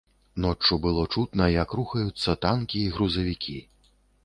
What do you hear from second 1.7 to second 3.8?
рухаюцца танкі і грузавікі.